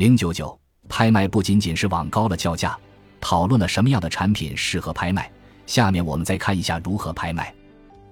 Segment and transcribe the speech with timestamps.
[0.00, 0.58] 零九九，
[0.88, 2.74] 拍卖不仅仅是往高了叫价，
[3.20, 5.30] 讨论了什么样的产品适合拍卖。
[5.66, 7.54] 下面我们再看一下如何拍卖。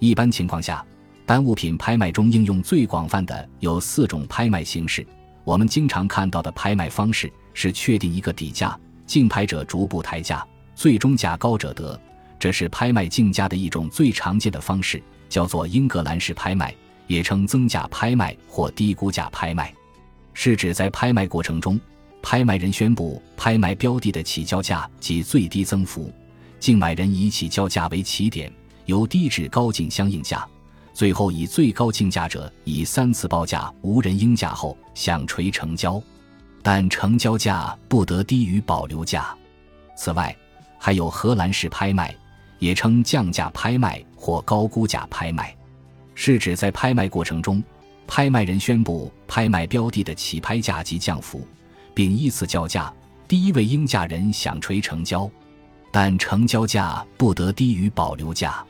[0.00, 0.84] 一般情况下，
[1.24, 5.06] 单物品拍卖中应用最广泛的有四种拍卖形式。
[5.44, 8.76] 我们经常看到的拍卖方式是确定一个底价，
[9.06, 10.44] 竞拍者逐步抬价，
[10.74, 11.96] 最终价高者得。
[12.36, 16.74] 这是拍卖竞价的一种最常见的方式，叫做英格兰式拍卖，
[17.06, 19.72] 也称增价拍卖或低估价拍卖。
[20.38, 21.80] 是指在拍卖过程中，
[22.22, 26.12] 拍卖人宣布拍卖标的的起交价及最低增幅，
[26.60, 28.52] 竞买人以起交价为起点，
[28.84, 30.46] 由低至高竞相应价，
[30.92, 36.00] 最后以最高竞价者以三次报价无人应价后响锤成交，
[36.62, 39.34] 但成交价不得低于保留价。
[39.96, 40.36] 此外，
[40.78, 42.14] 还有荷兰式拍卖，
[42.58, 45.56] 也称降价拍卖或高估价拍卖，
[46.14, 47.64] 是指在拍卖过程中。
[48.06, 51.46] 拍卖人宣布拍卖标的的起拍价及降幅，
[51.92, 52.92] 并依次叫价，
[53.26, 55.28] 第一位应价人响锤成交，
[55.90, 58.64] 但成交价不得低于保留价。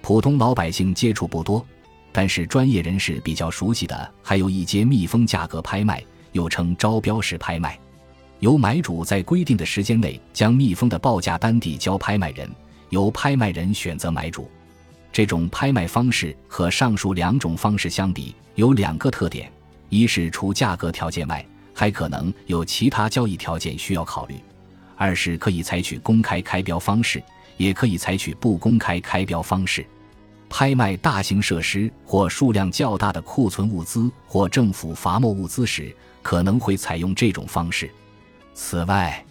[0.00, 1.64] 普通老百姓接触不多，
[2.10, 6.02] 但是专业人士比较熟悉的还有一阶密封价格拍卖，
[6.32, 7.78] 又称招标式拍卖，
[8.40, 12.50] 由买主在规定的时间内将密封的报价单递交拍卖人，
[12.90, 14.50] 由拍卖人选择买主。
[15.12, 19.52] 这种拍卖方式和上述两种方式相比，有两个特点：
[19.90, 24.36] 一是除价格条件外，还可能有其他交易条件需要考虑；
[24.96, 27.22] 二是可以采取公开开标方式，
[27.58, 29.84] 也可以采取不公开开标方式。
[30.48, 37.90] 拍卖大型设施或数量较大的库存物资或政府罚没物资时，可能会采用这种方式。
[38.54, 39.22] 此外，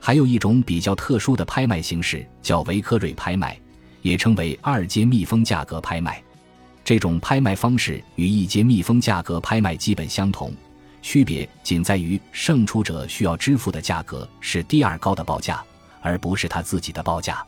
[0.00, 3.56] 还有一种比较特殊的拍卖形式，叫维科瑞拍卖。
[4.02, 6.22] 也称为二阶密封价格拍卖，
[6.84, 10.52] 这种拍卖方式与一阶密封价格拍卖基本相同，
[11.00, 15.62] 区别仅在于胜出者需要支付的价格是第二高的报价，
[16.00, 17.42] 而不是他自己的报价。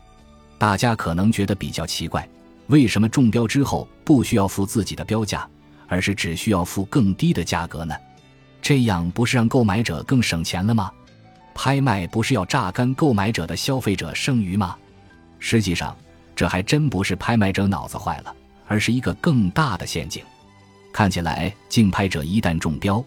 [0.57, 2.27] 大家可能觉得比较奇怪，
[2.67, 5.47] 为什么中标之后不需要付自己的标价，
[5.87, 7.93] 而是只需要付更低的价格呢？
[8.61, 10.89] 这样不是让购买者更省钱了吗？
[11.53, 14.75] 拍卖不是要榨干购买者的消费者剩余吗？
[15.37, 15.95] 实际上。
[16.35, 18.35] 这还真不是拍卖者脑子坏了，
[18.67, 20.23] 而是一个更大的陷阱。
[20.91, 23.03] 看起来，竞拍者一旦中标，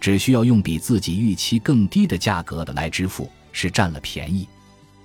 [0.00, 4.48] 只需要用比自己预期更低的价格的来支付，是占了便宜。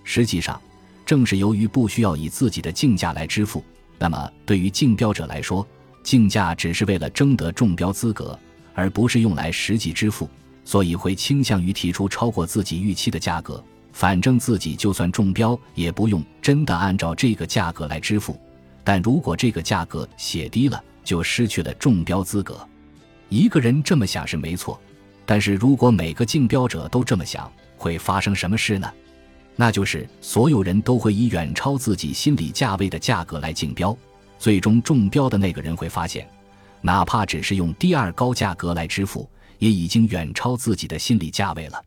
[0.04, 0.60] 实际上，
[1.06, 3.64] 正是由于不需要以自己的竞价来支付，
[4.00, 5.66] 那么对于竞标者来说，
[6.04, 8.38] 竞价只是为了争得中标资格，
[8.74, 10.30] 而不是用来实际支付，
[10.64, 13.64] 所以会倾向于提出超过自己预期的价格。
[13.98, 18.40] 反正自己就算中标，也不用真的按照这个价格来支付。
[18.84, 22.56] 但如果这个价格写低了，就失去了中标资格。
[23.28, 24.80] 一个人这么想是没错，
[25.26, 28.88] 但是如果每个竞标者都这么想，会发生什么事呢？
[29.56, 33.98] 那就是所有人都会以远超自己心理价位的价格来竞标，
[34.38, 36.30] 最终中标的那个人会发现，
[36.82, 39.28] 哪怕只是用第二高价格来支付，
[39.58, 41.82] 也已经远超自己的心理价位了。